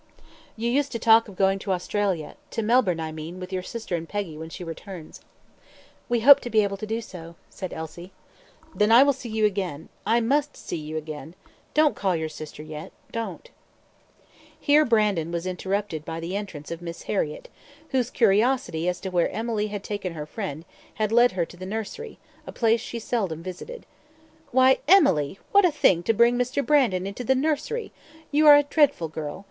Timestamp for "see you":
9.13-9.45, 10.57-10.97